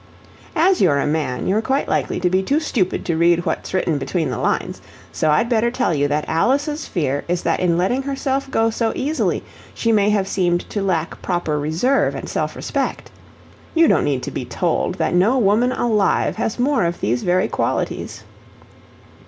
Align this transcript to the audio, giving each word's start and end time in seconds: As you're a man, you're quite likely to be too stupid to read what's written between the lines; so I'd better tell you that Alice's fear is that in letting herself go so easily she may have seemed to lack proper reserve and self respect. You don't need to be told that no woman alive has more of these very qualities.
As 0.55 0.81
you're 0.81 0.97
a 0.97 1.05
man, 1.05 1.45
you're 1.45 1.61
quite 1.61 1.87
likely 1.87 2.19
to 2.21 2.29
be 2.31 2.41
too 2.41 2.59
stupid 2.59 3.05
to 3.05 3.15
read 3.15 3.45
what's 3.45 3.71
written 3.71 3.99
between 3.99 4.31
the 4.31 4.39
lines; 4.39 4.81
so 5.11 5.29
I'd 5.29 5.47
better 5.47 5.69
tell 5.69 5.93
you 5.93 6.07
that 6.07 6.25
Alice's 6.27 6.87
fear 6.87 7.23
is 7.27 7.43
that 7.43 7.59
in 7.59 7.77
letting 7.77 8.01
herself 8.01 8.49
go 8.49 8.71
so 8.71 8.91
easily 8.95 9.43
she 9.75 9.91
may 9.91 10.09
have 10.09 10.27
seemed 10.27 10.67
to 10.71 10.81
lack 10.81 11.21
proper 11.21 11.59
reserve 11.59 12.15
and 12.15 12.27
self 12.27 12.55
respect. 12.55 13.11
You 13.75 13.87
don't 13.87 14.03
need 14.03 14.23
to 14.23 14.31
be 14.31 14.43
told 14.43 14.95
that 14.95 15.13
no 15.13 15.37
woman 15.37 15.71
alive 15.71 16.37
has 16.37 16.57
more 16.57 16.83
of 16.85 16.99
these 16.99 17.21
very 17.21 17.47
qualities. 17.47 18.23